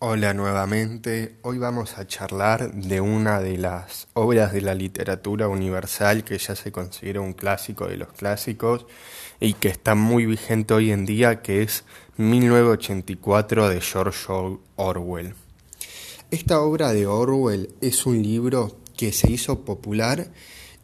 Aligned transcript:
Hola 0.00 0.32
nuevamente, 0.32 1.34
hoy 1.42 1.58
vamos 1.58 1.98
a 1.98 2.06
charlar 2.06 2.72
de 2.72 3.00
una 3.00 3.40
de 3.40 3.58
las 3.58 4.06
obras 4.14 4.52
de 4.52 4.60
la 4.60 4.72
literatura 4.72 5.48
universal 5.48 6.22
que 6.22 6.38
ya 6.38 6.54
se 6.54 6.70
considera 6.70 7.20
un 7.20 7.32
clásico 7.32 7.88
de 7.88 7.96
los 7.96 8.12
clásicos 8.12 8.86
y 9.40 9.54
que 9.54 9.66
está 9.66 9.96
muy 9.96 10.24
vigente 10.24 10.72
hoy 10.72 10.92
en 10.92 11.04
día, 11.04 11.42
que 11.42 11.62
es 11.62 11.82
1984 12.16 13.68
de 13.70 13.80
George 13.80 14.26
Orwell. 14.76 15.34
Esta 16.30 16.60
obra 16.60 16.92
de 16.92 17.08
Orwell 17.08 17.74
es 17.80 18.06
un 18.06 18.22
libro 18.22 18.76
que 18.96 19.10
se 19.10 19.32
hizo 19.32 19.64
popular 19.64 20.30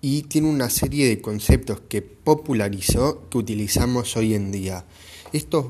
y 0.00 0.22
tiene 0.22 0.48
una 0.48 0.68
serie 0.68 1.06
de 1.06 1.20
conceptos 1.20 1.82
que 1.88 2.02
popularizó 2.02 3.28
que 3.30 3.38
utilizamos 3.38 4.16
hoy 4.16 4.34
en 4.34 4.50
día. 4.50 4.84
Estos 5.32 5.66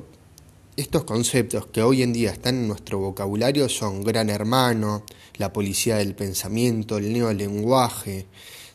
estos 0.77 1.05
conceptos 1.05 1.67
que 1.67 1.83
hoy 1.83 2.03
en 2.03 2.13
día 2.13 2.31
están 2.31 2.57
en 2.57 2.69
nuestro 2.69 2.99
vocabulario 2.99 3.69
son 3.69 4.03
gran 4.03 4.29
hermano, 4.29 5.05
la 5.37 5.53
policía 5.53 5.97
del 5.97 6.15
pensamiento, 6.15 6.99
el 6.99 7.13
neolenguaje. 7.13 8.27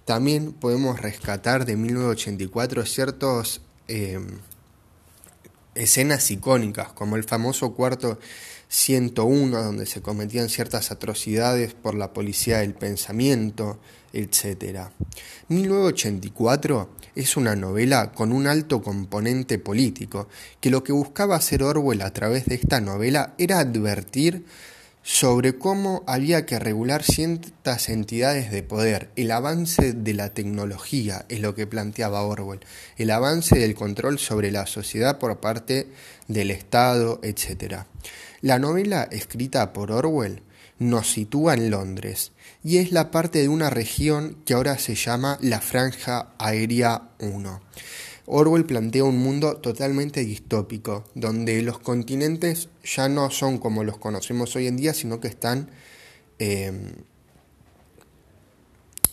También 0.05 0.53
podemos 0.53 0.99
rescatar 0.99 1.65
de 1.65 1.75
1984 1.75 2.85
ciertas 2.85 3.61
em, 3.87 4.39
escenas 5.75 6.31
icónicas, 6.31 6.93
como 6.93 7.17
el 7.17 7.25
famoso 7.25 7.73
cuarto 7.73 8.17
101, 8.69 9.63
donde 9.63 9.87
se 9.87 10.01
cometían 10.01 10.47
ciertas 10.47 10.91
atrocidades 10.91 11.73
por 11.73 11.95
la 11.95 12.13
policía 12.13 12.59
del 12.59 12.75
pensamiento, 12.75 13.79
etc. 14.13 14.89
1984 15.47 16.89
es 17.15 17.35
una 17.35 17.55
novela 17.55 18.11
con 18.11 18.31
un 18.31 18.45
alto 18.47 18.81
componente 18.81 19.57
político, 19.57 20.29
que 20.61 20.69
lo 20.69 20.83
que 20.83 20.93
buscaba 20.93 21.35
hacer 21.35 21.63
Orwell 21.63 22.03
a 22.03 22.13
través 22.13 22.45
de 22.45 22.55
esta 22.55 22.79
novela 22.79 23.33
era 23.39 23.59
advertir 23.59 24.45
sobre 25.11 25.57
cómo 25.57 26.03
había 26.05 26.45
que 26.45 26.59
regular 26.59 27.01
ciertas 27.01 27.89
entidades 27.89 28.51
de 28.51 28.61
poder. 28.61 29.09
El 29.15 29.31
avance 29.31 29.93
de 29.93 30.13
la 30.13 30.35
tecnología 30.35 31.25
es 31.29 31.39
lo 31.39 31.55
que 31.55 31.65
planteaba 31.65 32.21
Orwell, 32.21 32.59
el 32.95 33.09
avance 33.09 33.57
del 33.57 33.73
control 33.73 34.19
sobre 34.19 34.51
la 34.51 34.67
sociedad 34.67 35.17
por 35.17 35.39
parte 35.39 35.87
del 36.27 36.51
Estado, 36.51 37.19
etc. 37.23 37.85
La 38.41 38.59
novela 38.59 39.09
escrita 39.11 39.73
por 39.73 39.91
Orwell 39.91 40.43
nos 40.77 41.11
sitúa 41.11 41.55
en 41.55 41.71
Londres 41.71 42.31
y 42.63 42.77
es 42.77 42.91
la 42.91 43.09
parte 43.09 43.39
de 43.39 43.49
una 43.49 43.71
región 43.71 44.37
que 44.45 44.53
ahora 44.53 44.77
se 44.77 44.93
llama 44.93 45.39
la 45.41 45.59
Franja 45.59 46.33
Aérea 46.37 47.09
1. 47.17 47.61
Orwell 48.31 48.63
plantea 48.65 49.03
un 49.03 49.17
mundo 49.17 49.57
totalmente 49.57 50.23
distópico, 50.23 51.03
donde 51.15 51.63
los 51.63 51.79
continentes 51.79 52.69
ya 52.83 53.09
no 53.09 53.31
son 53.31 53.57
como 53.57 53.83
los 53.83 53.97
conocemos 53.97 54.55
hoy 54.55 54.67
en 54.67 54.77
día, 54.77 54.93
sino 54.93 55.19
que 55.19 55.27
están, 55.27 55.71
em, 56.37 56.93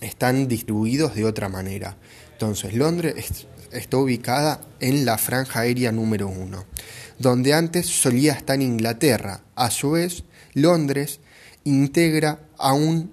están 0.03 0.49
distribuidos 0.49 1.15
de 1.15 1.25
otra 1.25 1.49
manera. 1.49 1.97
Entonces, 2.33 2.75
Londres 2.75 3.47
está 3.73 3.97
ubicada 3.97 4.61
en 4.81 5.07
la 5.07 5.17
franja 5.17 5.61
aérea 5.61 5.93
número 5.93 6.29
1, 6.29 6.67
donde 7.19 7.55
antes 7.55 7.87
solía 7.87 8.35
estar 8.35 8.61
Inglaterra. 8.61 9.45
A 9.55 9.71
su 9.71 9.93
vez, 9.93 10.25
Londres 10.53 11.21
integra 11.65 12.41
a 12.59 12.75
un 12.75 13.13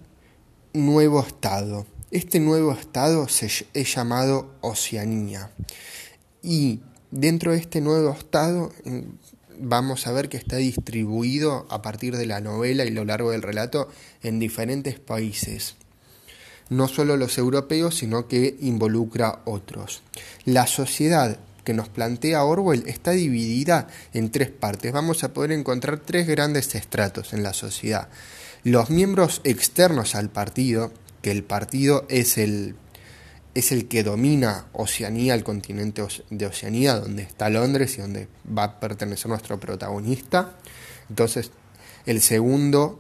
nuevo 0.73 1.21
estado. 1.21 1.85
Este 2.13 2.39
nuevo 2.39 2.73
estado 2.73 3.27
se, 3.27 3.47
es 3.73 3.95
llamado 3.95 4.53
Oceanía. 4.61 5.49
Y 6.43 6.81
dentro 7.09 7.53
de 7.53 7.57
este 7.57 7.81
nuevo 7.81 8.11
estado 8.11 8.71
mm, 8.85 8.99
vamos 9.57 10.05
a 10.05 10.11
ver 10.11 10.29
que 10.29 10.37
está 10.37 10.57
distribuido 10.57 11.65
a 11.71 11.81
partir 11.81 12.15
de 12.15 12.27
la 12.27 12.39
novela 12.39 12.85
y 12.85 12.91
lo 12.91 13.03
largo 13.03 13.31
del 13.31 13.41
relato 13.41 13.89
en 14.21 14.37
diferentes 14.37 14.99
países. 14.99 15.73
No 16.69 16.87
solo 16.87 17.17
los 17.17 17.39
europeos, 17.39 17.95
sino 17.97 18.27
que 18.27 18.57
involucra 18.61 19.41
otros. 19.45 20.03
La 20.45 20.67
sociedad 20.67 21.39
que 21.63 21.73
nos 21.73 21.89
plantea 21.89 22.43
Orwell 22.43 22.83
está 22.85 23.09
dividida 23.09 23.87
en 24.13 24.29
tres 24.29 24.51
partes. 24.51 24.91
Vamos 24.91 25.23
a 25.23 25.33
poder 25.33 25.51
encontrar 25.51 25.97
tres 25.97 26.27
grandes 26.27 26.75
estratos 26.75 27.33
en 27.33 27.41
la 27.41 27.53
sociedad. 27.53 28.07
Los 28.63 28.91
miembros 28.91 29.41
externos 29.43 30.13
al 30.13 30.29
partido, 30.29 30.91
que 31.23 31.31
el 31.31 31.43
partido 31.43 32.05
es 32.09 32.37
el, 32.37 32.75
es 33.55 33.71
el 33.71 33.87
que 33.87 34.03
domina 34.03 34.67
Oceanía, 34.73 35.33
el 35.33 35.43
continente 35.43 36.03
de 36.29 36.45
Oceanía, 36.45 36.95
donde 36.99 37.23
está 37.23 37.49
Londres 37.49 37.97
y 37.97 38.01
donde 38.01 38.27
va 38.55 38.63
a 38.65 38.79
pertenecer 38.79 39.29
nuestro 39.29 39.57
protagonista. 39.57 40.57
Entonces, 41.09 41.51
el 42.05 42.21
segundo 42.21 42.99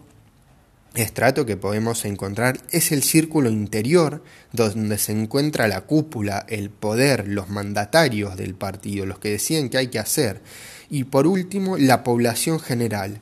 estrato 0.95 1.45
que 1.45 1.57
podemos 1.57 2.05
encontrar 2.05 2.61
es 2.71 2.93
el 2.93 3.03
círculo 3.03 3.49
interior 3.49 4.23
donde 4.53 4.97
se 4.97 5.11
encuentra 5.11 5.67
la 5.67 5.81
cúpula, 5.81 6.45
el 6.47 6.69
poder, 6.69 7.27
los 7.27 7.49
mandatarios 7.49 8.37
del 8.37 8.55
partido, 8.55 9.05
los 9.05 9.19
que 9.19 9.31
deciden 9.31 9.69
qué 9.69 9.79
hay 9.79 9.87
que 9.87 9.99
hacer. 9.99 10.41
Y 10.89 11.03
por 11.03 11.27
último, 11.27 11.77
la 11.77 12.05
población 12.05 12.61
general, 12.61 13.19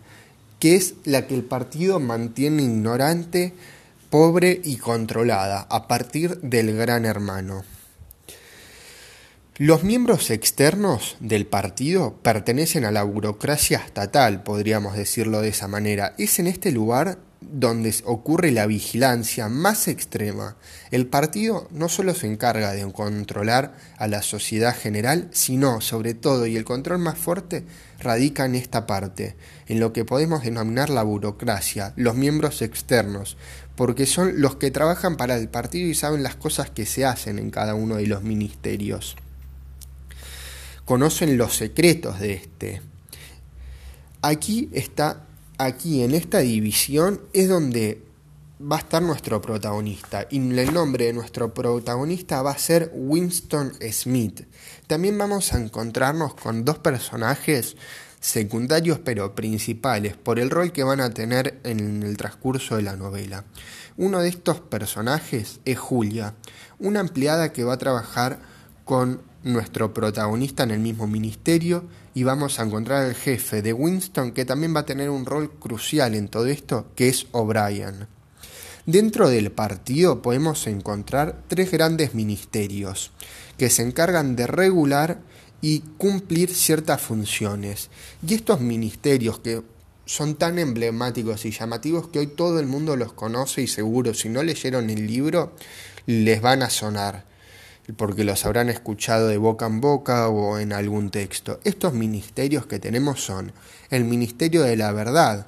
que 0.60 0.76
es 0.76 0.94
la 1.06 1.26
que 1.26 1.34
el 1.34 1.44
partido 1.44 2.00
mantiene 2.00 2.62
ignorante, 2.62 3.54
pobre 4.12 4.60
y 4.64 4.76
controlada 4.76 5.66
a 5.70 5.88
partir 5.88 6.38
del 6.42 6.76
gran 6.76 7.06
hermano. 7.06 7.64
Los 9.58 9.84
miembros 9.84 10.30
externos 10.32 11.16
del 11.22 11.48
partido 11.48 12.18
pertenecen 12.22 12.84
a 12.84 12.92
la 12.92 13.04
burocracia 13.04 13.78
estatal, 13.78 14.44
podríamos 14.44 14.96
decirlo 14.96 15.42
de 15.42 15.50
esa 15.50 15.68
manera. 15.68 16.14
Es 16.18 16.40
en 16.40 16.48
este 16.48 16.72
lugar 16.72 17.20
donde 17.42 17.94
ocurre 18.06 18.52
la 18.52 18.68
vigilancia 18.68 19.50
más 19.50 19.88
extrema. 19.88 20.56
El 20.92 21.08
partido 21.08 21.68
no 21.72 21.90
solo 21.90 22.14
se 22.14 22.28
encarga 22.28 22.72
de 22.72 22.90
controlar 22.92 23.76
a 23.98 24.08
la 24.08 24.22
sociedad 24.22 24.76
general, 24.76 25.28
sino, 25.32 25.82
sobre 25.82 26.14
todo, 26.14 26.46
y 26.46 26.56
el 26.56 26.64
control 26.64 27.00
más 27.00 27.18
fuerte 27.18 27.66
radica 28.00 28.46
en 28.46 28.56
esta 28.56 28.86
parte, 28.86 29.36
en 29.68 29.80
lo 29.80 29.92
que 29.92 30.06
podemos 30.06 30.44
denominar 30.44 30.90
la 30.90 31.04
burocracia, 31.04 31.94
los 31.96 32.16
miembros 32.16 32.62
externos, 32.62 33.38
porque 33.76 34.06
son 34.06 34.40
los 34.40 34.56
que 34.56 34.72
trabajan 34.72 35.18
para 35.18 35.36
el 35.36 35.50
partido 35.50 35.90
y 35.90 35.96
saben 35.96 36.24
las 36.24 36.36
cosas 36.36 36.70
que 36.70 36.86
se 36.86 37.06
hacen 37.06 37.40
en 37.40 37.50
cada 37.50 37.74
uno 37.74 37.96
de 37.96 38.08
los 38.08 38.22
ministerios. 38.22 39.16
Conocen 40.86 41.38
los 41.38 41.56
secretos 41.56 42.20
de 42.20 42.34
este. 42.34 42.82
Aquí 44.22 44.70
está 44.74 45.26
aquí 45.66 46.02
en 46.02 46.16
esta 46.16 46.40
división 46.40 47.22
es 47.34 47.48
donde 47.48 48.04
va 48.60 48.78
a 48.78 48.80
estar 48.80 49.02
nuestro 49.02 49.42
protagonista. 49.42 50.28
Y 50.30 50.38
el 50.38 50.74
nombre 50.74 51.06
de 51.06 51.14
nuestro 51.14 51.54
protagonista 51.54 52.42
va 52.42 52.52
a 52.52 52.58
ser 52.58 52.92
Winston 52.94 53.74
Smith. 53.92 54.48
También 54.88 55.18
vamos 55.18 55.54
a 55.54 55.60
encontrarnos 55.60 56.34
con 56.34 56.66
dos 56.66 56.80
personajes 56.80 57.76
secundarios 58.20 59.00
pero 59.00 59.34
principales 59.34 60.16
por 60.16 60.40
el 60.40 60.52
rol 60.52 60.72
que 60.72 60.84
van 60.84 61.00
a 61.00 61.12
tener 61.12 61.60
en 61.64 62.04
el 62.04 62.18
transcurso 62.18 62.76
de 62.76 62.84
la 62.84 62.96
novela. 62.96 63.46
Uno 63.98 64.20
de 64.20 64.30
estos 64.30 64.60
personajes 64.62 65.60
es 65.66 65.78
Julia, 65.78 66.36
una 66.80 67.00
empleada 67.00 67.52
que 67.52 67.64
va 67.64 67.74
a 67.74 67.78
trabajar 67.78 68.40
con 68.86 69.22
nuestro 69.44 69.94
protagonista 69.94 70.64
en 70.64 70.72
el 70.72 70.80
mismo 70.80 71.08
ministerio 71.08 71.86
y 72.14 72.24
vamos 72.24 72.60
a 72.60 72.64
encontrar 72.64 73.06
al 73.06 73.16
jefe 73.16 73.62
de 73.62 73.74
Winston 73.74 74.32
que 74.32 74.46
también 74.46 74.76
va 74.76 74.82
a 74.82 74.86
tener 74.86 75.10
un 75.10 75.26
rol 75.26 75.52
crucial 75.52 76.16
en 76.16 76.28
todo 76.28 76.48
esto, 76.48 76.88
que 76.96 77.10
es 77.10 77.28
O'Brien. 77.32 78.08
Dentro 78.86 79.30
del 79.30 79.52
partido 79.52 80.22
podemos 80.22 80.66
encontrar 80.68 81.44
tres 81.48 81.72
grandes 81.72 82.14
ministerios 82.16 83.12
que 83.58 83.70
se 83.70 83.84
encargan 83.84 84.36
de 84.36 84.48
regular 84.48 85.20
y 85.62 85.82
cumplir 85.98 86.50
ciertas 86.54 87.02
funciones. 87.02 87.90
Y 88.28 88.34
estos 88.34 88.60
ministerios 88.60 89.40
que 89.40 89.62
son 90.06 90.36
tan 90.36 90.58
emblemáticos 90.58 91.46
y 91.46 91.52
llamativos 91.52 92.08
que 92.08 92.20
hoy 92.20 92.28
todo 92.28 92.60
el 92.60 92.66
mundo 92.66 92.96
los 92.96 93.14
conoce 93.14 93.62
y 93.62 93.68
seguro 93.68 94.14
si 94.14 94.30
no 94.30 94.44
leyeron 94.44 94.90
el 94.90 95.06
libro 95.06 95.54
les 96.08 96.42
van 96.42 96.64
a 96.64 96.70
sonar 96.70 97.31
porque 97.96 98.24
los 98.24 98.46
habrán 98.46 98.70
escuchado 98.70 99.28
de 99.28 99.38
boca 99.38 99.66
en 99.66 99.82
boca 99.82 100.28
o 100.30 100.60
en 100.60 100.74
algún 100.74 101.10
texto. 101.10 101.60
Estos 101.64 101.94
ministerios 101.94 102.66
que 102.66 102.80
tenemos 102.80 103.24
son 103.24 103.52
el 103.90 104.06
Ministerio 104.06 104.64
de 104.64 104.78
la 104.78 104.92
Verdad, 104.92 105.48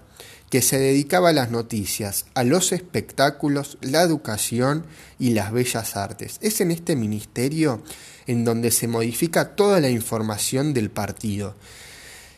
que 0.50 0.62
se 0.62 0.78
dedicaba 0.78 1.30
a 1.30 1.34
las 1.34 1.50
noticias, 1.50 2.26
a 2.36 2.44
los 2.44 2.74
espectáculos, 2.74 3.78
la 3.82 4.02
educación 4.04 4.86
y 5.18 5.32
las 5.32 5.52
bellas 5.52 5.96
artes. 5.96 6.38
Es 6.42 6.62
en 6.62 6.70
este 6.70 6.96
ministerio 6.96 7.82
en 8.28 8.46
donde 8.46 8.70
se 8.70 8.88
modifica 8.88 9.56
toda 9.56 9.80
la 9.80 9.90
información 9.90 10.74
del 10.74 10.92
partido. 10.92 11.56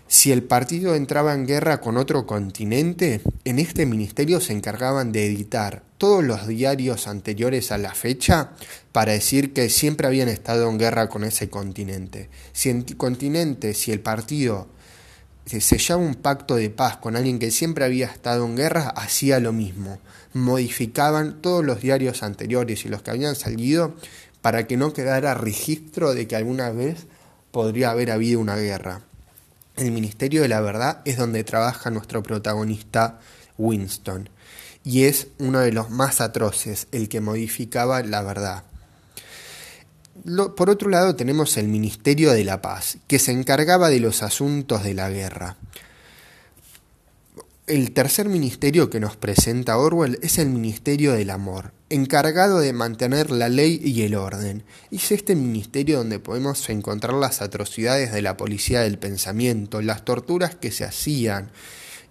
Si 0.07 0.31
el 0.31 0.43
partido 0.43 0.93
entraba 0.93 1.33
en 1.33 1.47
guerra 1.47 1.81
con 1.81 1.97
otro 1.97 2.27
continente, 2.27 3.21
en 3.43 3.57
este 3.57 3.87
ministerio 3.87 4.39
se 4.39 4.53
encargaban 4.53 5.11
de 5.11 5.25
editar 5.25 5.81
todos 5.97 6.23
los 6.23 6.45
diarios 6.45 7.07
anteriores 7.07 7.71
a 7.71 7.79
la 7.79 7.95
fecha 7.95 8.51
para 8.91 9.13
decir 9.13 9.51
que 9.51 9.67
siempre 9.69 10.05
habían 10.05 10.29
estado 10.29 10.69
en 10.69 10.77
guerra 10.77 11.09
con 11.09 11.23
ese 11.23 11.49
continente. 11.49 12.29
Si 12.53 12.69
el 12.69 12.85
continente, 12.97 13.73
si 13.73 13.91
el 13.91 13.99
partido 13.99 14.67
sellaba 15.47 16.01
un 16.01 16.15
pacto 16.15 16.55
de 16.55 16.69
paz 16.69 16.97
con 16.97 17.15
alguien 17.15 17.39
que 17.39 17.49
siempre 17.49 17.83
había 17.83 18.05
estado 18.05 18.45
en 18.45 18.55
guerra, 18.55 18.89
hacía 18.89 19.39
lo 19.39 19.53
mismo. 19.53 19.99
Modificaban 20.33 21.41
todos 21.41 21.65
los 21.65 21.81
diarios 21.81 22.21
anteriores 22.21 22.85
y 22.85 22.89
los 22.89 23.01
que 23.01 23.09
habían 23.09 23.35
salido 23.35 23.95
para 24.41 24.67
que 24.67 24.77
no 24.77 24.93
quedara 24.93 25.33
registro 25.33 26.13
de 26.13 26.27
que 26.27 26.35
alguna 26.35 26.69
vez 26.69 27.07
podría 27.49 27.89
haber 27.89 28.11
habido 28.11 28.39
una 28.39 28.55
guerra. 28.55 29.01
El 29.77 29.91
Ministerio 29.91 30.41
de 30.41 30.47
la 30.47 30.61
Verdad 30.61 31.01
es 31.03 31.17
donde 31.17 31.43
trabaja 31.43 31.91
nuestro 31.91 32.23
protagonista 32.23 33.19
Winston, 33.57 34.29
y 34.85 35.03
es 35.03 35.27
uno 35.37 35.59
de 35.59 35.73
los 35.73 35.89
más 35.89 36.21
atroces, 36.21 36.87
el 36.93 37.09
que 37.09 37.19
modificaba 37.19 38.01
la 38.01 38.21
verdad. 38.21 38.63
por 40.55 40.69
otro 40.69 40.89
lado 40.89 41.17
tenemos 41.17 41.57
el 41.57 41.67
Ministerio 41.67 42.31
de 42.31 42.45
la 42.45 42.61
Paz, 42.61 42.99
que 43.07 43.19
se 43.19 43.33
encargaba 43.33 43.89
de 43.89 43.99
los 43.99 44.23
asuntos 44.23 44.81
de 44.81 44.93
la 44.93 45.09
guerra. 45.09 45.57
El 47.67 47.93
tercer 47.93 48.29
ministerio 48.29 48.91
que 48.91 48.99
nos 48.99 49.15
presenta 49.15 49.79
Orwell 49.79 50.19
es 50.21 50.37
el 50.37 50.49
Ministerio 50.49 51.13
del 51.13 51.31
Amor, 51.31 51.73
encargado 51.89 52.59
de 52.59 52.73
mantener 52.73 53.31
la 53.31 53.49
ley 53.49 53.81
y 53.83 54.03
el 54.03 54.13
orden. 54.13 54.63
Es 54.91 55.11
este 55.11 55.33
ministerio 55.33 55.97
donde 55.97 56.19
podemos 56.19 56.69
encontrar 56.69 57.15
las 57.15 57.41
atrocidades 57.41 58.11
de 58.11 58.21
la 58.21 58.37
policía 58.37 58.81
del 58.81 58.99
pensamiento, 58.99 59.81
las 59.81 60.05
torturas 60.05 60.53
que 60.53 60.69
se 60.69 60.83
hacían 60.85 61.49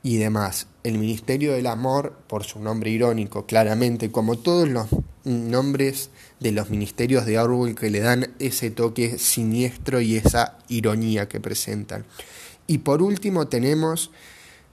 y 0.03 0.17
demás. 0.17 0.67
El 0.83 0.99
Ministerio 0.99 1.53
del 1.53 1.69
Amor, 1.69 2.19
por 2.27 2.43
su 2.43 2.59
nombre 2.59 2.91
irónico, 2.91 3.47
claramente, 3.47 4.11
como 4.11 4.37
todos 4.37 4.69
los 4.69 4.89
nombres 5.23 6.11
de 6.41 6.51
los 6.51 6.69
ministerios 6.69 7.27
de 7.27 7.39
Orwell 7.39 7.77
que 7.77 7.91
le 7.91 8.01
dan 8.01 8.35
ese 8.41 8.73
toque 8.73 9.19
siniestro 9.19 10.01
y 10.01 10.17
esa 10.17 10.59
ironía 10.67 11.29
que 11.29 11.39
presentan. 11.39 12.07
Y 12.67 12.79
por 12.79 13.03
último 13.03 13.47
tenemos 13.47 14.11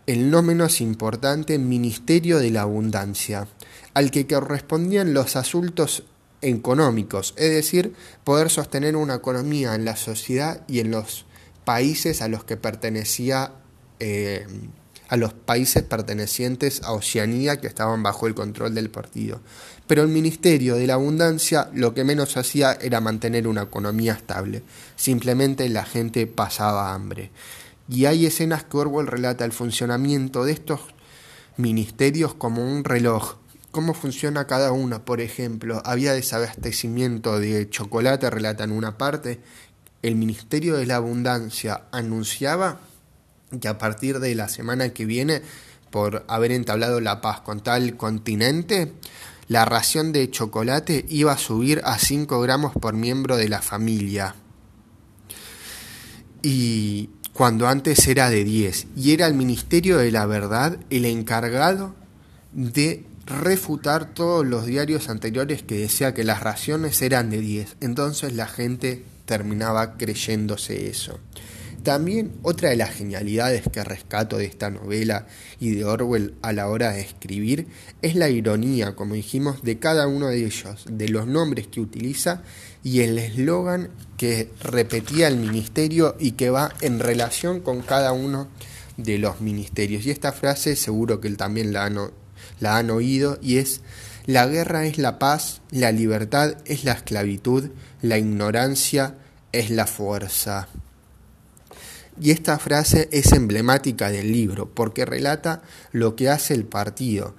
el 0.08 0.30
no 0.32 0.42
menos 0.42 0.82
importante 0.82 1.58
Ministerio 1.60 2.40
de 2.40 2.52
la 2.52 2.62
Abundancia, 2.62 3.48
al 3.94 4.12
que 4.12 4.28
correspondían 4.28 5.14
los 5.14 5.36
asuntos 5.36 6.04
económicos, 6.42 7.34
es 7.38 7.52
decir, 7.52 7.94
poder 8.24 8.50
sostener 8.50 8.96
una 8.96 9.16
economía 9.16 9.76
en 9.76 9.86
la 9.86 9.96
sociedad 9.96 10.62
y 10.68 10.80
en 10.80 10.92
los 10.92 11.26
países 11.66 12.22
a 12.22 12.28
los 12.28 12.44
que 12.44 12.58
pertenecía 12.58 13.54
eh, 14.00 14.48
a 15.12 15.18
los 15.18 15.34
países 15.34 15.84
pertenecientes 15.84 16.82
a 16.84 16.94
Oceanía 16.94 17.60
que 17.60 17.68
estaban 17.68 18.02
bajo 18.02 18.28
el 18.28 18.34
control 18.34 18.74
del 18.74 18.90
partido. 18.90 19.42
Pero 19.86 20.04
el 20.04 20.08
Ministerio 20.08 20.76
de 20.76 20.88
la 20.88 20.94
Abundancia 20.94 21.70
lo 21.74 21.94
que 21.94 22.06
menos 22.06 22.38
hacía 22.38 22.72
era 22.82 23.02
mantener 23.02 23.46
una 23.46 23.64
economía 23.64 24.14
estable. 24.14 24.64
Simplemente 24.96 25.68
la 25.68 25.84
gente 25.84 26.28
pasaba 26.28 26.94
hambre. 26.94 27.30
Y 27.90 28.06
hay 28.06 28.26
escenas 28.26 28.64
que 28.64 28.78
Orwell 28.78 29.08
relata 29.08 29.46
el 29.46 29.52
funcionamiento 29.52 30.46
de 30.46 30.54
estos 30.54 30.82
ministerios 31.58 32.34
como 32.34 32.64
un 32.64 32.84
reloj. 32.84 33.36
Cómo 33.72 33.94
funciona 33.94 34.48
cada 34.48 34.72
uno. 34.72 35.06
Por 35.06 35.22
ejemplo, 35.22 35.82
había 35.86 36.14
desabastecimiento 36.14 37.40
de 37.40 37.70
chocolate, 37.70 38.30
relata 38.30 38.64
en 38.64 38.72
una 38.72 38.98
parte. 38.98 39.40
El 40.02 40.16
Ministerio 40.16 40.78
de 40.78 40.86
la 40.86 40.96
Abundancia 40.98 41.84
anunciaba 41.92 42.80
que 43.60 43.68
a 43.68 43.78
partir 43.78 44.20
de 44.20 44.36
la 44.36 44.50
semana 44.50 44.90
que 44.90 45.06
viene, 45.06 45.42
por 45.90 46.26
haber 46.28 46.52
entablado 46.52 47.02
la 47.02 47.22
paz 47.22 47.42
con 47.42 47.62
tal 47.62 47.98
continente, 47.98 48.94
la 49.48 49.66
ración 49.66 50.14
de 50.14 50.30
chocolate 50.32 51.06
iba 51.10 51.34
a 51.34 51.38
subir 51.38 51.82
a 51.84 52.00
5 52.00 52.40
gramos 52.40 52.74
por 52.74 52.94
miembro 52.94 53.36
de 53.36 53.50
la 53.50 53.62
familia. 53.62 54.36
Y 56.42 57.10
cuando 57.34 57.68
antes 57.68 58.08
era 58.08 58.30
de 58.30 58.44
10, 58.44 58.88
y 58.96 59.12
era 59.12 59.28
el 59.28 59.34
Ministerio 59.34 59.98
de 59.98 60.12
la 60.12 60.26
Verdad 60.26 60.78
el 60.90 61.06
encargado 61.06 61.96
de 62.54 63.06
refutar 63.26 64.14
todos 64.14 64.46
los 64.46 64.66
diarios 64.66 65.10
anteriores 65.10 65.64
que 65.64 65.78
decía 65.78 66.14
que 66.14 66.24
las 66.24 66.42
raciones 66.42 67.02
eran 67.02 67.30
de 67.30 67.40
10. 67.40 67.78
Entonces 67.80 68.34
la 68.34 68.48
gente 68.48 69.06
terminaba 69.26 69.98
creyéndose 69.98 70.90
eso. 70.90 71.20
También 71.84 72.34
otra 72.44 72.70
de 72.70 72.76
las 72.76 72.92
genialidades 72.92 73.64
que 73.72 73.84
rescato 73.84 74.38
de 74.38 74.46
esta 74.46 74.70
novela 74.70 75.26
y 75.60 75.72
de 75.72 75.84
Orwell 75.84 76.36
a 76.44 76.54
la 76.54 76.68
hora 76.68 76.92
de 76.92 77.02
escribir 77.02 77.68
es 78.04 78.16
la 78.16 78.30
ironía, 78.30 78.96
como 78.96 79.16
dijimos, 79.16 79.64
de 79.64 79.80
cada 79.80 80.08
uno 80.08 80.28
de 80.28 80.46
ellos, 80.46 80.86
de 80.88 81.10
los 81.10 81.26
nombres 81.26 81.68
que 81.68 81.82
utiliza 81.82 82.44
y 82.84 83.02
el 83.02 83.18
eslogan 83.18 83.90
que 84.18 84.50
repetía 84.62 85.28
el 85.28 85.38
ministerio 85.38 86.16
y 86.20 86.34
que 86.34 86.52
va 86.52 86.72
en 86.82 87.00
relación 87.00 87.62
con 87.62 87.82
cada 87.82 88.12
uno 88.12 88.48
de 88.98 89.18
los 89.18 89.42
ministerios. 89.42 90.06
Y 90.06 90.12
esta 90.12 90.32
frase 90.34 90.76
seguro 90.76 91.20
que 91.20 91.28
él 91.28 91.38
también 91.38 91.74
la 91.74 91.86
han, 91.86 91.98
la 92.60 92.78
han 92.78 92.92
oído 92.92 93.40
y 93.42 93.58
es 93.58 93.82
la 94.28 94.46
guerra 94.46 94.86
es 94.86 95.00
la 95.00 95.18
paz, 95.18 95.62
la 95.72 95.92
libertad 95.92 96.58
es 96.66 96.84
la 96.84 96.92
esclavitud, 96.92 97.72
la 98.04 98.20
ignorancia 98.20 99.16
es 99.52 99.72
la 99.72 99.88
fuerza. 99.88 100.68
Y 102.20 102.32
esta 102.32 102.60
frase 102.60 103.10
es 103.12 103.32
emblemática 103.32 104.10
del 104.12 104.32
libro 104.32 104.70
porque 104.74 105.06
relata 105.06 105.62
lo 105.92 106.16
que 106.16 106.30
hace 106.30 106.54
el 106.54 106.66
partido. 106.66 107.36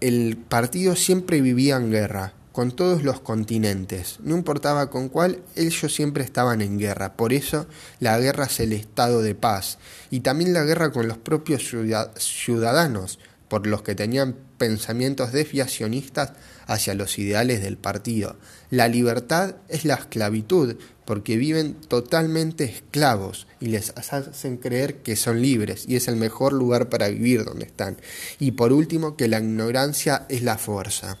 El 0.00 0.36
partido 0.36 0.96
siempre 0.96 1.40
vivía 1.40 1.76
en 1.76 1.90
guerra 1.90 2.34
con 2.52 2.72
todos 2.72 3.04
los 3.04 3.20
continentes, 3.20 4.18
no 4.22 4.36
importaba 4.36 4.90
con 4.90 5.08
cuál, 5.08 5.40
ellos 5.54 5.94
siempre 5.94 6.24
estaban 6.24 6.60
en 6.60 6.78
guerra. 6.78 7.14
Por 7.14 7.32
eso 7.32 7.66
la 8.00 8.18
guerra 8.18 8.46
es 8.46 8.58
el 8.60 8.72
estado 8.72 9.22
de 9.22 9.34
paz 9.34 9.78
y 10.10 10.20
también 10.20 10.52
la 10.52 10.64
guerra 10.64 10.90
con 10.90 11.06
los 11.06 11.18
propios 11.18 11.72
ciudadanos, 12.16 13.18
por 13.50 13.66
los 13.66 13.82
que 13.82 13.96
tenían 13.96 14.36
pensamientos 14.58 15.32
desviacionistas 15.32 16.34
hacia 16.66 16.94
los 16.94 17.18
ideales 17.18 17.60
del 17.62 17.76
partido. 17.76 18.36
La 18.70 18.86
libertad 18.86 19.56
es 19.68 19.84
la 19.84 19.94
esclavitud, 19.94 20.76
porque 21.04 21.36
viven 21.36 21.74
totalmente 21.74 22.62
esclavos 22.62 23.48
y 23.58 23.66
les 23.66 23.90
hacen 23.96 24.56
creer 24.56 24.98
que 24.98 25.16
son 25.16 25.42
libres 25.42 25.84
y 25.88 25.96
es 25.96 26.06
el 26.06 26.14
mejor 26.14 26.52
lugar 26.52 26.88
para 26.88 27.08
vivir 27.08 27.44
donde 27.44 27.64
están. 27.64 27.96
Y 28.38 28.52
por 28.52 28.72
último, 28.72 29.16
que 29.16 29.26
la 29.26 29.40
ignorancia 29.40 30.26
es 30.28 30.44
la 30.44 30.56
fuerza, 30.56 31.18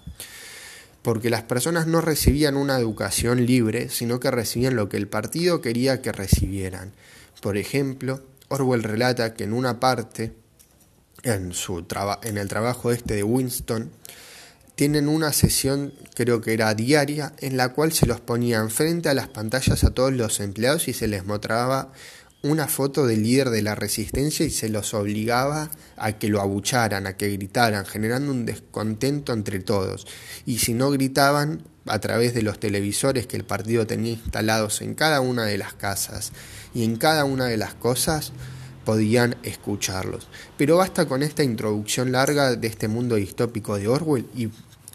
porque 1.02 1.30
las 1.30 1.42
personas 1.42 1.88
no 1.88 2.00
recibían 2.00 2.56
una 2.56 2.78
educación 2.78 3.44
libre, 3.44 3.88
sino 3.88 4.20
que 4.20 4.30
recibían 4.30 4.76
lo 4.76 4.88
que 4.88 4.98
el 4.98 5.08
partido 5.08 5.60
quería 5.60 6.00
que 6.00 6.12
recibieran. 6.12 6.92
Por 7.42 7.56
ejemplo, 7.56 8.22
Orwell 8.46 8.84
relata 8.84 9.34
que 9.34 9.42
en 9.42 9.52
una 9.52 9.80
parte, 9.80 10.32
en, 11.22 11.52
su 11.52 11.84
en 12.22 12.38
el 12.38 12.48
trabajo 12.48 12.92
este 12.92 13.14
de 13.14 13.22
Winston, 13.22 13.90
tienen 14.74 15.08
una 15.08 15.32
sesión, 15.32 15.92
creo 16.14 16.40
que 16.40 16.54
era 16.54 16.74
diaria, 16.74 17.34
en 17.38 17.56
la 17.56 17.70
cual 17.70 17.92
se 17.92 18.06
los 18.06 18.20
ponían 18.20 18.70
frente 18.70 19.08
a 19.08 19.14
las 19.14 19.28
pantallas 19.28 19.84
a 19.84 19.90
todos 19.90 20.12
los 20.12 20.40
empleados 20.40 20.88
y 20.88 20.94
se 20.94 21.06
les 21.06 21.26
mostraba 21.26 21.92
una 22.42 22.68
foto 22.68 23.06
del 23.06 23.22
líder 23.22 23.50
de 23.50 23.60
la 23.60 23.74
resistencia 23.74 24.46
y 24.46 24.50
se 24.50 24.70
los 24.70 24.94
obligaba 24.94 25.70
a 25.98 26.12
que 26.12 26.28
lo 26.28 26.40
abucharan, 26.40 27.06
a 27.06 27.16
que 27.16 27.28
gritaran, 27.28 27.84
generando 27.84 28.32
un 28.32 28.46
descontento 28.46 29.34
entre 29.34 29.60
todos. 29.60 30.06
Y 30.46 30.58
si 30.58 30.72
no 30.72 30.90
gritaban, 30.90 31.62
a 31.86 31.98
través 31.98 32.34
de 32.34 32.42
los 32.42 32.60
televisores 32.60 33.26
que 33.26 33.36
el 33.36 33.44
partido 33.44 33.86
tenía 33.86 34.12
instalados 34.12 34.80
en 34.80 34.94
cada 34.94 35.20
una 35.20 35.44
de 35.44 35.58
las 35.58 35.74
casas 35.74 36.32
y 36.74 36.84
en 36.84 36.96
cada 36.96 37.24
una 37.24 37.46
de 37.46 37.56
las 37.56 37.74
cosas, 37.74 38.32
podían 38.84 39.36
escucharlos. 39.42 40.28
Pero 40.56 40.76
basta 40.76 41.06
con 41.06 41.22
esta 41.22 41.42
introducción 41.42 42.12
larga 42.12 42.56
de 42.56 42.66
este 42.68 42.88
mundo 42.88 43.16
distópico 43.16 43.78
de 43.78 43.88
Orwell 43.88 44.26
y 44.36 44.48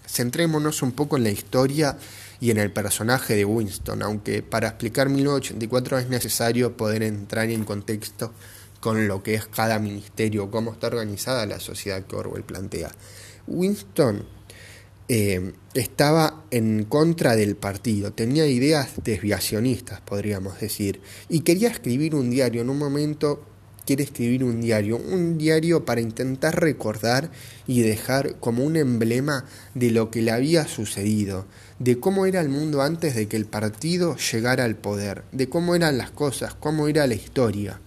Centrémonos 0.08 0.82
un 0.82 0.92
poco 0.92 1.18
en 1.18 1.24
la 1.24 1.32
historia 1.32 1.98
y 2.40 2.52
en 2.52 2.58
el 2.58 2.72
personaje 2.72 3.36
de 3.36 3.46
Winston, 3.46 4.02
aunque 4.02 4.44
para 4.44 4.70
explicar 4.70 5.10
1984 5.10 6.00
es 6.00 6.10
necesario 6.10 6.78
poder 6.78 7.04
entrar 7.04 7.50
en 7.50 7.64
contexto 7.64 8.34
con 8.80 9.08
lo 9.08 9.24
que 9.24 9.34
es 9.34 9.48
cada 9.48 9.80
ministerio, 9.80 10.52
cómo 10.52 10.72
está 10.74 10.88
organizada 10.88 11.46
la 11.46 11.60
sociedad 11.60 12.04
que 12.06 12.16
Orwell 12.16 12.44
plantea. 12.44 12.92
Winston 13.48 14.26
eh, 15.08 15.54
estaba 15.74 16.44
en 16.52 16.86
contra 16.86 17.36
del 17.36 17.56
partido, 17.56 18.14
tenía 18.14 18.46
ideas 18.46 18.94
desviacionistas, 19.04 20.02
podríamos 20.02 20.60
decir, 20.60 21.02
y 21.30 21.42
quería 21.42 21.70
escribir 21.70 22.16
un 22.16 22.30
diario 22.30 22.62
en 22.62 22.70
un 22.70 22.78
momento 22.78 23.44
quiere 23.86 24.04
escribir 24.04 24.44
un 24.44 24.62
diario, 24.62 24.98
un 24.98 25.38
diario 25.38 25.86
para 25.86 26.02
intentar 26.02 26.60
recordar 26.60 27.30
y 27.68 27.82
dejar 27.82 28.36
como 28.40 28.64
un 28.64 28.76
emblema 28.76 29.46
de 29.74 29.92
lo 29.92 30.12
que 30.12 30.22
le 30.22 30.32
había 30.32 30.68
sucedido, 30.68 31.46
de 31.80 32.00
cómo 32.00 32.26
era 32.26 32.42
el 32.42 32.50
mundo 32.50 32.82
antes 32.82 33.16
de 33.16 33.28
que 33.28 33.38
el 33.38 33.46
partido 33.46 34.16
llegara 34.18 34.64
al 34.64 34.76
poder, 34.76 35.24
de 35.32 35.50
cómo 35.50 35.76
eran 35.76 35.98
las 35.98 36.12
cosas, 36.12 36.56
cómo 36.56 36.88
era 36.88 37.08
la 37.08 37.16
historia. 37.16 37.80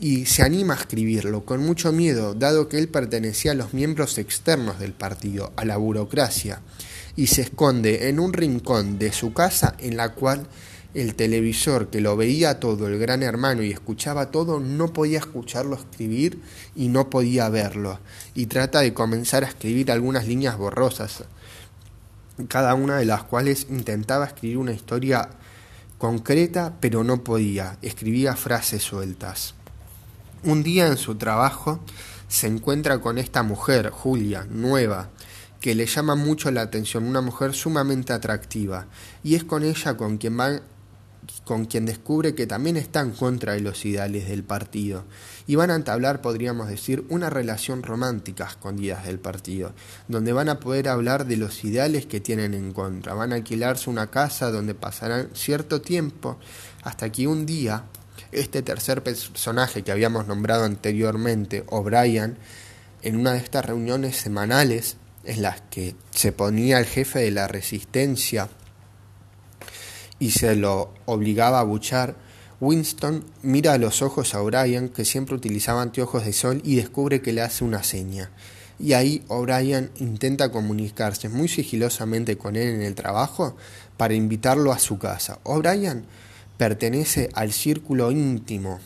Y 0.00 0.26
se 0.26 0.42
anima 0.42 0.74
a 0.74 0.78
escribirlo 0.78 1.44
con 1.44 1.60
mucho 1.60 1.92
miedo, 1.92 2.34
dado 2.34 2.68
que 2.68 2.78
él 2.78 2.88
pertenecía 2.88 3.52
a 3.52 3.56
los 3.56 3.74
miembros 3.74 4.16
externos 4.18 4.78
del 4.78 4.92
partido, 4.92 5.52
a 5.56 5.64
la 5.64 5.76
burocracia, 5.76 6.60
y 7.16 7.26
se 7.26 7.42
esconde 7.42 8.08
en 8.08 8.20
un 8.20 8.32
rincón 8.32 8.98
de 8.98 9.12
su 9.12 9.32
casa 9.32 9.74
en 9.80 9.96
la 9.96 10.10
cual 10.10 10.46
el 10.94 11.14
televisor 11.14 11.88
que 11.88 12.00
lo 12.00 12.16
veía 12.16 12.60
todo, 12.60 12.86
el 12.86 12.98
gran 12.98 13.22
hermano, 13.22 13.62
y 13.62 13.70
escuchaba 13.70 14.30
todo, 14.30 14.58
no 14.58 14.92
podía 14.92 15.18
escucharlo 15.18 15.76
escribir 15.76 16.42
y 16.74 16.88
no 16.88 17.10
podía 17.10 17.48
verlo. 17.48 18.00
Y 18.34 18.46
trata 18.46 18.80
de 18.80 18.94
comenzar 18.94 19.44
a 19.44 19.48
escribir 19.48 19.92
algunas 19.92 20.26
líneas 20.26 20.56
borrosas, 20.56 21.24
cada 22.48 22.74
una 22.74 22.96
de 22.96 23.04
las 23.04 23.24
cuales 23.24 23.66
intentaba 23.68 24.26
escribir 24.26 24.58
una 24.58 24.72
historia 24.72 25.28
concreta, 25.98 26.74
pero 26.80 27.04
no 27.04 27.22
podía, 27.22 27.78
escribía 27.82 28.36
frases 28.36 28.82
sueltas. 28.82 29.54
Un 30.44 30.62
día 30.62 30.86
en 30.86 30.96
su 30.96 31.16
trabajo 31.16 31.80
se 32.28 32.46
encuentra 32.46 33.00
con 33.00 33.18
esta 33.18 33.42
mujer, 33.42 33.90
Julia, 33.90 34.46
nueva, 34.48 35.10
que 35.60 35.74
le 35.74 35.86
llama 35.86 36.14
mucho 36.14 36.50
la 36.50 36.62
atención, 36.62 37.04
una 37.04 37.20
mujer 37.20 37.52
sumamente 37.52 38.12
atractiva, 38.12 38.86
y 39.24 39.34
es 39.34 39.44
con 39.44 39.64
ella 39.64 39.96
con 39.96 40.18
quien 40.18 40.38
va 40.38 40.60
con 41.44 41.64
quien 41.64 41.86
descubre 41.86 42.34
que 42.34 42.46
también 42.46 42.76
está 42.76 43.00
en 43.00 43.12
contra 43.12 43.54
de 43.54 43.60
los 43.60 43.84
ideales 43.84 44.28
del 44.28 44.44
partido. 44.44 45.04
Y 45.46 45.54
van 45.54 45.70
a 45.70 45.74
entablar, 45.74 46.20
podríamos 46.20 46.68
decir, 46.68 47.04
una 47.08 47.30
relación 47.30 47.82
romántica 47.82 48.44
escondidas 48.44 49.06
del 49.06 49.18
partido, 49.18 49.72
donde 50.08 50.32
van 50.32 50.48
a 50.48 50.60
poder 50.60 50.88
hablar 50.88 51.26
de 51.26 51.36
los 51.36 51.64
ideales 51.64 52.06
que 52.06 52.20
tienen 52.20 52.54
en 52.54 52.72
contra, 52.72 53.14
van 53.14 53.32
a 53.32 53.36
alquilarse 53.36 53.88
una 53.88 54.10
casa 54.10 54.50
donde 54.50 54.74
pasarán 54.74 55.30
cierto 55.32 55.80
tiempo 55.80 56.38
hasta 56.82 57.10
que 57.10 57.26
un 57.26 57.46
día 57.46 57.84
este 58.32 58.62
tercer 58.62 59.02
personaje 59.02 59.82
que 59.82 59.92
habíamos 59.92 60.26
nombrado 60.26 60.64
anteriormente, 60.64 61.64
O'Brien, 61.68 62.36
en 63.02 63.16
una 63.16 63.32
de 63.32 63.38
estas 63.38 63.64
reuniones 63.64 64.16
semanales 64.16 64.96
en 65.24 65.42
las 65.42 65.60
que 65.62 65.94
se 66.10 66.32
ponía 66.32 66.78
el 66.78 66.86
jefe 66.86 67.20
de 67.20 67.30
la 67.30 67.48
resistencia 67.48 68.48
y 70.18 70.30
se 70.30 70.56
lo 70.56 70.92
obligaba 71.06 71.60
a 71.60 71.64
buchar, 71.64 72.16
Winston 72.60 73.24
mira 73.42 73.74
a 73.74 73.78
los 73.78 74.02
ojos 74.02 74.34
a 74.34 74.42
O'Brien, 74.42 74.88
que 74.88 75.04
siempre 75.04 75.36
utilizaba 75.36 75.82
anteojos 75.82 76.24
de 76.24 76.32
sol, 76.32 76.60
y 76.64 76.76
descubre 76.76 77.22
que 77.22 77.32
le 77.32 77.42
hace 77.42 77.64
una 77.64 77.82
seña. 77.82 78.30
Y 78.80 78.92
ahí 78.92 79.24
O'Brien 79.28 79.90
intenta 79.98 80.50
comunicarse 80.50 81.28
muy 81.28 81.48
sigilosamente 81.48 82.36
con 82.36 82.56
él 82.56 82.68
en 82.68 82.82
el 82.82 82.94
trabajo 82.94 83.56
para 83.96 84.14
invitarlo 84.14 84.72
a 84.72 84.78
su 84.78 84.98
casa. 84.98 85.38
O'Brien 85.44 86.04
pertenece 86.56 87.30
al 87.34 87.52
círculo 87.52 88.10
íntimo 88.10 88.80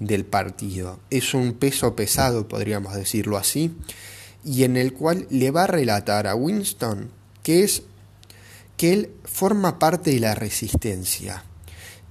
del 0.00 0.24
partido. 0.24 0.98
Es 1.10 1.34
un 1.34 1.52
peso 1.54 1.94
pesado, 1.94 2.48
podríamos 2.48 2.94
decirlo 2.94 3.36
así, 3.36 3.74
y 4.44 4.64
en 4.64 4.76
el 4.76 4.92
cual 4.92 5.26
le 5.30 5.50
va 5.50 5.64
a 5.64 5.68
relatar 5.68 6.26
a 6.26 6.34
Winston 6.34 7.10
que 7.42 7.64
es 7.64 7.82
que 8.76 8.92
él 8.92 9.10
forma 9.24 9.78
parte 9.78 10.10
de 10.10 10.20
la 10.20 10.34
resistencia. 10.34 11.44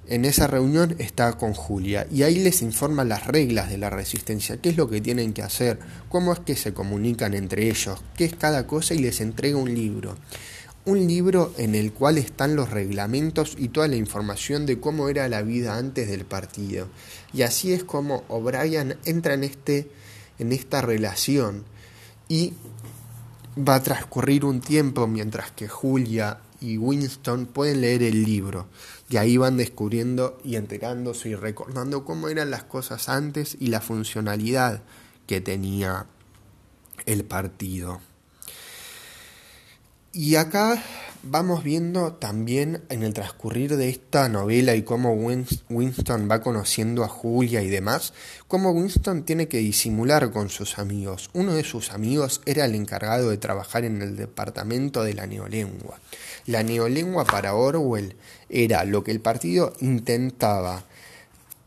En 0.08 0.26
esa 0.26 0.48
reunión 0.48 0.96
está 1.00 1.32
con 1.38 1.54
Julia 1.54 2.06
y 2.12 2.24
ahí 2.24 2.40
les 2.40 2.62
informa 2.62 3.06
las 3.06 3.28
reglas 3.28 3.70
de 3.70 3.78
la 3.78 3.90
resistencia, 3.90 4.58
qué 4.58 4.70
es 4.70 4.78
lo 4.78 4.90
que 4.90 5.00
tienen 5.00 5.32
que 5.32 5.42
hacer, 5.42 5.80
cómo 6.10 6.34
es 6.34 6.40
que 6.40 6.56
se 6.56 6.74
comunican 6.74 7.34
entre 7.34 7.70
ellos, 7.70 8.04
qué 8.18 8.26
es 8.26 8.36
cada 8.36 8.68
cosa 8.68 8.94
y 8.94 9.00
les 9.00 9.22
entrega 9.22 9.58
un 9.58 9.74
libro. 9.74 10.18
Un 10.84 11.08
libro 11.08 11.54
en 11.58 11.76
el 11.76 11.94
cual 11.94 12.18
están 12.18 12.56
los 12.56 12.72
reglamentos 12.72 13.56
y 13.58 13.70
toda 13.70 13.88
la 13.88 13.96
información 13.96 14.66
de 14.66 14.80
cómo 14.80 15.08
era 15.08 15.30
la 15.30 15.44
vida 15.44 15.78
antes 15.78 16.10
del 16.10 16.26
partido. 16.26 16.88
Y 17.32 17.44
así 17.44 17.72
es 17.72 17.84
como 17.84 18.24
O'Brien 18.28 18.98
entra 19.06 19.36
en, 19.36 19.44
este, 19.44 19.92
en 20.40 20.52
esta 20.52 20.82
relación 20.82 21.64
y 22.28 22.54
va 23.58 23.76
a 23.76 23.84
transcurrir 23.84 24.44
un 24.44 24.60
tiempo 24.60 25.08
mientras 25.08 25.52
que 25.52 25.68
Julia 25.68 26.40
y 26.62 26.78
Winston 26.78 27.48
pueden 27.48 27.82
leer 27.82 28.04
el 28.04 28.24
libro 28.24 28.68
y 29.10 29.18
ahí 29.18 29.36
van 29.36 29.58
descubriendo 29.58 30.40
y 30.44 30.56
enterándose 30.56 31.30
y 31.30 31.36
recordando 31.36 32.06
cómo 32.06 32.30
eran 32.30 32.52
las 32.52 32.64
cosas 32.64 33.10
antes 33.10 33.58
y 33.60 33.68
la 33.68 33.82
funcionalidad 33.82 34.84
que 35.28 35.42
tenía 35.42 36.06
el 37.06 37.26
partido. 37.26 38.00
Y 40.14 40.36
acá 40.36 40.84
vamos 41.24 41.64
viendo 41.64 42.12
también 42.16 42.84
en 42.90 43.02
el 43.04 43.14
transcurrir 43.14 43.78
de 43.78 43.88
esta 43.88 44.28
novela 44.28 44.76
y 44.76 44.82
cómo 44.84 45.14
Winston 45.14 46.28
va 46.30 46.42
conociendo 46.42 47.06
a 47.06 47.08
Julia 47.08 47.62
y 47.62 47.70
demás, 47.70 48.12
cómo 48.50 48.72
Winston 48.72 49.24
tiene 49.24 49.48
que 49.48 49.60
disimular 49.60 50.30
con 50.32 50.50
sus 50.50 50.80
amigos. 50.80 51.30
Uno 51.32 51.54
de 51.54 51.64
sus 51.64 51.92
amigos 51.92 52.42
era 52.46 52.66
el 52.66 52.76
encargado 52.76 53.30
de 53.30 53.38
trabajar 53.38 53.86
en 53.86 54.02
el 54.02 54.18
departamento 54.18 55.02
de 55.06 55.14
la 55.14 55.28
neolengua. 55.28 56.02
La 56.46 56.62
neolengua 56.62 57.24
para 57.24 57.56
Orwell 57.56 58.18
era 58.50 58.84
lo 58.84 59.06
que 59.06 59.12
el 59.12 59.22
partido 59.22 59.72
intentaba 59.80 60.84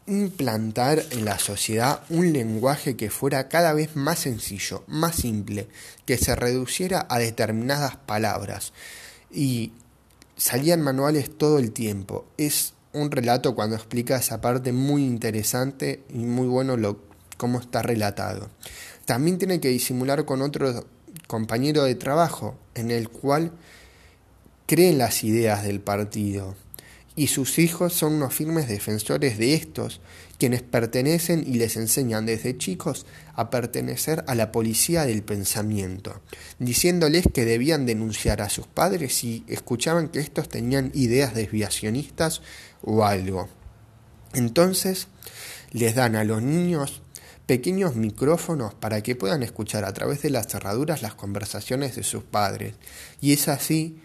implantar 0.06 1.02
en 1.10 1.24
la 1.24 1.38
sociedad 1.38 2.02
un 2.10 2.32
lenguaje 2.32 2.96
que 2.96 3.10
fuera 3.10 3.48
cada 3.48 3.72
vez 3.72 3.96
más 3.96 4.20
sencillo, 4.20 4.84
más 4.86 5.16
simple, 5.16 5.68
que 6.04 6.18
se 6.18 6.36
reduciera 6.36 7.06
a 7.08 7.18
determinadas 7.18 7.96
palabras. 7.96 8.72
Y 9.30 9.72
salían 10.36 10.82
manuales 10.82 11.36
todo 11.36 11.58
el 11.58 11.72
tiempo. 11.72 12.26
Es 12.36 12.74
un 12.92 13.10
relato 13.10 13.54
cuando 13.54 13.76
explica 13.76 14.16
esa 14.16 14.40
parte 14.40 14.72
muy 14.72 15.04
interesante 15.04 16.04
y 16.10 16.18
muy 16.18 16.46
bueno 16.46 16.76
lo, 16.76 16.98
cómo 17.36 17.60
está 17.60 17.82
relatado. 17.82 18.50
También 19.06 19.38
tiene 19.38 19.60
que 19.60 19.68
disimular 19.68 20.24
con 20.24 20.42
otro 20.42 20.86
compañero 21.26 21.84
de 21.84 21.94
trabajo 21.94 22.56
en 22.74 22.90
el 22.90 23.08
cual 23.08 23.52
creen 24.66 24.98
las 24.98 25.24
ideas 25.24 25.62
del 25.62 25.80
partido 25.80 26.56
y 27.16 27.28
sus 27.28 27.58
hijos 27.58 27.92
son 27.92 28.14
unos 28.14 28.34
firmes 28.34 28.68
defensores 28.68 29.38
de 29.38 29.54
estos, 29.54 30.00
quienes 30.38 30.62
pertenecen 30.62 31.44
y 31.46 31.54
les 31.54 31.76
enseñan 31.76 32.26
desde 32.26 32.58
chicos 32.58 33.06
a 33.34 33.50
pertenecer 33.50 34.24
a 34.26 34.34
la 34.34 34.50
policía 34.50 35.04
del 35.04 35.22
pensamiento, 35.22 36.20
diciéndoles 36.58 37.26
que 37.32 37.44
debían 37.44 37.86
denunciar 37.86 38.42
a 38.42 38.48
sus 38.48 38.66
padres 38.66 39.14
si 39.14 39.44
escuchaban 39.46 40.08
que 40.08 40.18
estos 40.18 40.48
tenían 40.48 40.90
ideas 40.94 41.34
desviacionistas 41.34 42.42
o 42.82 43.04
algo. 43.04 43.48
Entonces 44.32 45.06
les 45.70 45.94
dan 45.94 46.16
a 46.16 46.24
los 46.24 46.42
niños 46.42 47.02
pequeños 47.46 47.94
micrófonos 47.94 48.74
para 48.74 49.02
que 49.02 49.14
puedan 49.14 49.42
escuchar 49.42 49.84
a 49.84 49.92
través 49.92 50.22
de 50.22 50.30
las 50.30 50.48
cerraduras 50.48 51.02
las 51.02 51.14
conversaciones 51.14 51.94
de 51.94 52.02
sus 52.02 52.24
padres, 52.24 52.74
y 53.20 53.32
es 53.32 53.46
así 53.46 54.00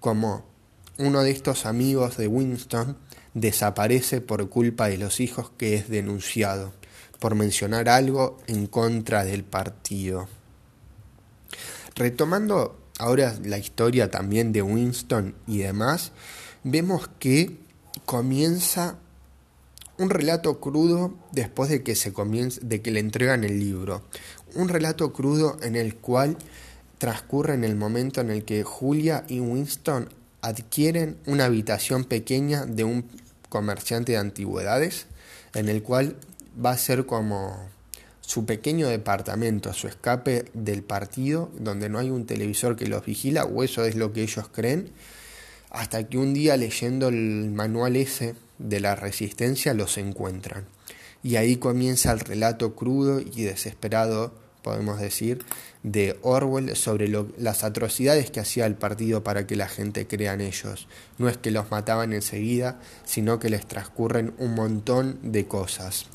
como 0.00 0.53
uno 0.98 1.22
de 1.22 1.30
estos 1.30 1.66
amigos 1.66 2.16
de 2.16 2.28
Winston 2.28 2.96
desaparece 3.34 4.20
por 4.20 4.48
culpa 4.48 4.88
de 4.88 4.98
los 4.98 5.20
hijos 5.20 5.50
que 5.56 5.74
es 5.74 5.88
denunciado 5.88 6.72
por 7.18 7.34
mencionar 7.34 7.88
algo 7.88 8.38
en 8.46 8.66
contra 8.66 9.24
del 9.24 9.44
partido. 9.44 10.28
Retomando 11.94 12.78
ahora 12.98 13.34
la 13.42 13.58
historia 13.58 14.10
también 14.10 14.52
de 14.52 14.62
Winston 14.62 15.34
y 15.46 15.58
demás, 15.58 16.12
vemos 16.62 17.08
que 17.18 17.58
comienza 18.04 18.98
un 19.96 20.10
relato 20.10 20.60
crudo 20.60 21.14
después 21.32 21.70
de 21.70 21.82
que 21.82 21.94
se 21.94 22.12
comienza, 22.12 22.60
de 22.62 22.82
que 22.82 22.90
le 22.90 23.00
entregan 23.00 23.44
el 23.44 23.58
libro. 23.58 24.02
Un 24.54 24.68
relato 24.68 25.12
crudo 25.12 25.56
en 25.62 25.76
el 25.76 25.96
cual 25.96 26.36
transcurre 26.98 27.54
en 27.54 27.64
el 27.64 27.76
momento 27.76 28.20
en 28.20 28.30
el 28.30 28.44
que 28.44 28.64
Julia 28.64 29.24
y 29.28 29.40
Winston 29.40 30.08
adquieren 30.44 31.16
una 31.24 31.46
habitación 31.46 32.04
pequeña 32.04 32.66
de 32.66 32.84
un 32.84 33.06
comerciante 33.48 34.12
de 34.12 34.18
antigüedades, 34.18 35.06
en 35.54 35.70
el 35.70 35.82
cual 35.82 36.16
va 36.62 36.72
a 36.72 36.76
ser 36.76 37.06
como 37.06 37.70
su 38.20 38.44
pequeño 38.44 38.88
departamento, 38.88 39.72
su 39.72 39.88
escape 39.88 40.44
del 40.52 40.82
partido, 40.82 41.50
donde 41.58 41.88
no 41.88 41.98
hay 41.98 42.10
un 42.10 42.26
televisor 42.26 42.76
que 42.76 42.86
los 42.86 43.06
vigila, 43.06 43.44
o 43.44 43.64
eso 43.64 43.86
es 43.86 43.96
lo 43.96 44.12
que 44.12 44.22
ellos 44.22 44.48
creen, 44.52 44.90
hasta 45.70 46.06
que 46.06 46.18
un 46.18 46.34
día 46.34 46.58
leyendo 46.58 47.08
el 47.08 47.50
manual 47.50 47.96
ese 47.96 48.34
de 48.58 48.80
la 48.80 48.96
resistencia 48.96 49.72
los 49.72 49.96
encuentran. 49.96 50.66
Y 51.22 51.36
ahí 51.36 51.56
comienza 51.56 52.12
el 52.12 52.20
relato 52.20 52.74
crudo 52.74 53.20
y 53.20 53.44
desesperado 53.44 54.34
podemos 54.64 54.98
decir, 54.98 55.44
de 55.84 56.18
Orwell 56.22 56.74
sobre 56.74 57.08
las 57.38 57.62
atrocidades 57.62 58.32
que 58.32 58.40
hacía 58.40 58.66
el 58.66 58.74
partido 58.74 59.22
para 59.22 59.46
que 59.46 59.54
la 59.54 59.68
gente 59.68 60.08
crea 60.08 60.32
en 60.32 60.40
ellos. 60.40 60.88
No 61.18 61.28
es 61.28 61.36
que 61.36 61.52
los 61.52 61.70
mataban 61.70 62.12
enseguida, 62.12 62.80
sino 63.04 63.38
que 63.38 63.50
les 63.50 63.66
transcurren 63.66 64.34
un 64.38 64.54
montón 64.54 65.18
de 65.22 65.46
cosas. 65.46 66.06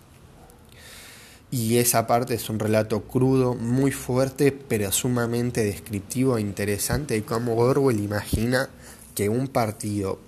Y 1.52 1.78
esa 1.78 2.06
parte 2.06 2.34
es 2.34 2.50
un 2.50 2.60
relato 2.60 3.04
crudo, 3.04 3.56
muy 3.56 3.92
fuerte, 3.92 4.52
pero 4.52 4.92
sumamente 4.92 5.64
descriptivo 5.64 6.38
e 6.38 6.42
interesante 6.42 7.14
de 7.14 7.24
cómo 7.24 7.56
Orwell 7.56 8.00
imagina 8.00 8.70
que 9.16 9.30
un 9.30 9.48
partido 9.48 10.20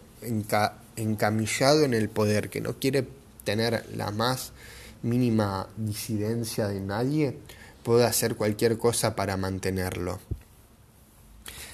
encamillado 0.95 1.83
en 1.83 1.93
el 1.93 2.09
poder, 2.09 2.49
que 2.49 2.61
no 2.61 2.73
quiere 2.73 3.07
tener 3.43 3.85
la 3.95 4.11
más 4.11 4.51
mínima 5.03 5.67
disidencia 5.77 6.67
de 6.67 6.79
nadie, 6.79 7.37
puede 7.83 8.05
hacer 8.05 8.35
cualquier 8.35 8.77
cosa 8.77 9.15
para 9.15 9.37
mantenerlo. 9.37 10.19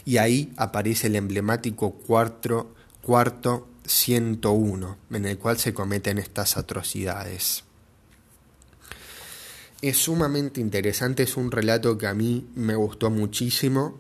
Y 0.06 0.18
ahí 0.18 0.54
aparece 0.56 1.08
el 1.08 1.16
emblemático 1.18 1.92
cuarto, 1.92 2.74
cuarto 3.02 3.68
101, 3.86 4.98
en 5.12 5.26
el 5.26 5.38
cual 5.38 5.58
se 5.58 5.74
cometen 5.74 6.18
estas 6.18 6.58
atrocidades. 6.58 7.64
Es 9.82 9.98
sumamente 9.98 10.60
interesante, 10.60 11.24
es 11.24 11.38
un 11.38 11.52
relato 11.52 11.98
que 11.98 12.08
a 12.08 12.14
mí 12.14 12.48
me 12.56 12.76
gustó 12.76 13.10
muchísimo. 13.10 14.00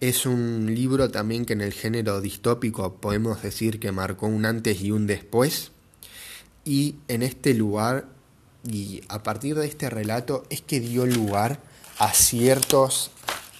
Es 0.00 0.26
un 0.26 0.74
libro 0.74 1.10
también 1.10 1.44
que 1.44 1.52
en 1.52 1.60
el 1.60 1.72
género 1.72 2.20
distópico 2.20 2.96
podemos 2.96 3.40
decir 3.40 3.78
que 3.78 3.92
marcó 3.92 4.26
un 4.26 4.46
antes 4.46 4.80
y 4.80 4.90
un 4.90 5.06
después. 5.06 5.70
Y 6.64 6.96
en 7.06 7.22
este 7.22 7.54
lugar, 7.54 8.08
y 8.64 9.02
a 9.08 9.22
partir 9.22 9.56
de 9.56 9.66
este 9.66 9.90
relato, 9.90 10.44
es 10.50 10.60
que 10.62 10.80
dio 10.80 11.06
lugar 11.06 11.60
a 11.98 12.12
ciertos 12.12 13.10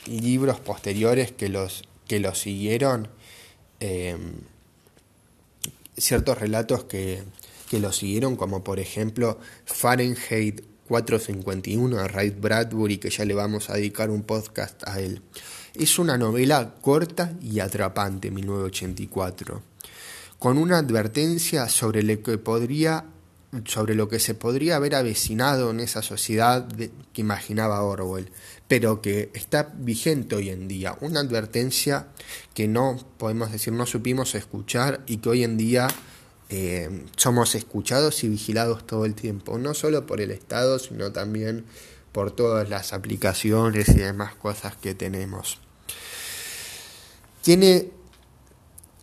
libros 0.07 0.61
posteriores 0.61 1.33
que 1.33 1.49
los, 1.49 1.85
que 2.07 2.21
los 2.21 2.39
siguieron. 2.39 3.09
Eh, 3.81 4.17
ciertos 5.97 6.39
relatos 6.39 6.85
que, 6.85 7.23
que 7.71 7.81
lo 7.81 7.93
siguieron, 7.93 8.37
como 8.37 8.63
por 8.63 8.81
ejemplo 8.81 9.39
Fahrenheit 9.65 10.63
451 10.89 11.97
de 11.97 12.09
Ray 12.09 12.31
Bradbury, 12.31 12.99
que 12.99 13.11
ya 13.11 13.25
le 13.25 13.35
vamos 13.35 13.71
a 13.71 13.75
dedicar 13.75 14.11
un 14.11 14.23
podcast 14.23 14.87
a 14.87 15.01
él. 15.01 15.23
Es 15.75 15.99
una 15.99 16.19
novela 16.19 16.75
corta 16.83 17.33
y 17.41 17.61
atrapante, 17.61 18.31
1984, 18.31 19.63
con 20.39 20.59
una 20.59 20.79
advertencia 20.79 21.69
sobre 21.69 22.03
lo 22.03 22.23
que 22.23 22.37
podría 22.37 23.07
sobre 23.67 23.95
lo 23.95 24.09
que 24.09 24.19
se 24.19 24.35
podría 24.35 24.77
haber 24.77 24.95
avecinado 24.95 25.71
en 25.71 25.81
esa 25.81 26.03
sociedad 26.03 26.67
que 26.69 27.21
imaginaba 27.21 27.83
Orwell, 27.83 28.31
pero 28.67 29.03
que 29.03 29.31
está 29.35 29.71
vigente 29.75 30.35
hoy 30.35 30.49
en 30.49 30.69
día. 30.69 30.97
Una 31.01 31.21
advertencia 31.21 32.09
que 32.55 32.67
no 32.67 32.97
podemos 33.19 33.53
decir 33.53 33.73
no 33.75 33.85
supimos 33.85 34.35
escuchar 34.35 35.03
y 35.07 35.19
que 35.19 35.29
hoy 35.29 35.45
en 35.45 35.59
día 35.59 35.89
eh, 36.49 37.05
somos 37.17 37.55
escuchados 37.55 38.25
y 38.25 38.29
vigilados 38.29 38.87
todo 38.87 39.05
el 39.05 39.15
tiempo, 39.15 39.59
no 39.59 39.75
solo 39.75 40.07
por 40.07 40.23
el 40.23 40.31
Estado, 40.31 40.79
sino 40.79 41.13
también 41.13 41.67
por 42.13 42.31
todas 42.31 42.69
las 42.71 42.93
aplicaciones 42.93 43.89
y 43.91 43.95
demás 43.95 44.35
cosas 44.35 44.77
que 44.77 44.95
tenemos. 44.95 45.59
Tiene 47.43 47.91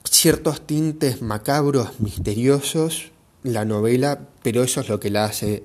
ciertos 0.10 0.66
tintes 0.66 1.22
macabros, 1.22 2.00
misteriosos, 2.00 3.12
la 3.44 3.66
novela, 3.66 4.20
pero 4.44 4.64
eso 4.64 4.82
es 4.82 4.90
lo 4.90 5.00
que 5.00 5.10
la 5.10 5.26
hace 5.26 5.64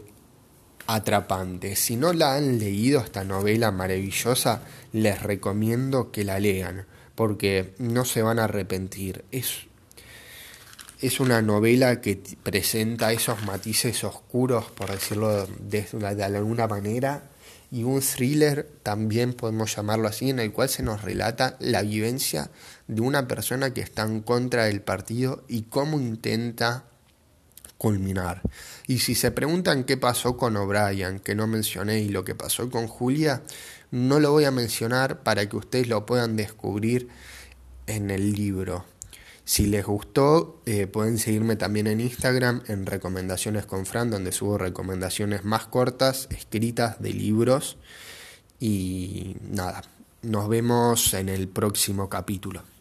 atrapante. 0.86 1.76
Si 1.76 1.96
no 1.96 2.12
la 2.12 2.34
han 2.34 2.58
leído 2.58 3.00
esta 3.00 3.24
novela 3.24 3.70
maravillosa, 3.70 4.62
les 4.92 5.22
recomiendo 5.22 6.10
que 6.12 6.24
la 6.24 6.38
lean, 6.38 6.86
porque 7.14 7.74
no 7.78 8.04
se 8.04 8.22
van 8.22 8.38
a 8.38 8.44
arrepentir. 8.44 9.24
Es 9.30 9.66
es 11.06 11.20
una 11.20 11.42
novela 11.42 12.00
que 12.00 12.18
presenta 12.42 13.12
esos 13.12 13.44
matices 13.44 14.04
oscuros, 14.04 14.70
por 14.70 14.90
decirlo 14.90 15.46
de, 15.46 16.24
alguna 16.24 16.66
manera, 16.66 17.30
y 17.70 17.82
un 17.82 18.00
thriller, 18.00 18.70
también 18.82 19.34
podemos 19.34 19.76
llamarlo 19.76 20.08
así, 20.08 20.30
en 20.30 20.38
el 20.38 20.52
cual 20.52 20.70
se 20.70 20.82
nos 20.82 21.02
relata 21.02 21.56
la 21.60 21.82
vivencia 21.82 22.50
de 22.86 23.02
una 23.02 23.28
persona 23.28 23.74
que 23.74 23.82
está 23.82 24.04
en 24.04 24.20
contra 24.20 24.64
del 24.64 24.80
partido 24.80 25.44
y 25.46 25.64
cómo 25.64 26.00
intenta 26.00 26.84
culminar. 27.78 28.42
Y 28.86 28.98
si 29.00 29.14
se 29.14 29.30
preguntan 29.30 29.84
qué 29.84 29.96
pasó 29.96 30.36
con 30.36 30.56
O'Brien, 30.56 31.20
que 31.20 31.34
no 31.34 31.46
mencioné, 31.46 32.00
y 32.00 32.08
lo 32.08 32.24
que 32.24 32.34
pasó 32.34 32.70
con 32.70 32.86
Julia, 32.86 33.42
no 33.90 34.20
lo 34.20 34.32
voy 34.32 34.44
a 34.44 34.50
mencionar 34.50 35.22
para 35.22 35.48
que 35.48 35.56
ustedes 35.56 35.88
lo 35.88 36.06
puedan 36.06 36.36
descubrir 36.36 37.08
en 37.86 38.10
el 38.10 38.32
libro. 38.32 38.84
Si 39.44 39.66
les 39.66 39.84
gustó, 39.84 40.62
eh, 40.64 40.86
pueden 40.86 41.18
seguirme 41.18 41.56
también 41.56 41.86
en 41.86 42.00
Instagram 42.00 42.62
en 42.66 42.86
Recomendaciones 42.86 43.66
con 43.66 43.84
Fran, 43.84 44.10
donde 44.10 44.32
subo 44.32 44.56
recomendaciones 44.56 45.44
más 45.44 45.66
cortas, 45.66 46.28
escritas 46.30 47.02
de 47.02 47.12
libros. 47.12 47.76
Y 48.58 49.36
nada, 49.42 49.82
nos 50.22 50.48
vemos 50.48 51.12
en 51.12 51.28
el 51.28 51.48
próximo 51.48 52.08
capítulo. 52.08 52.73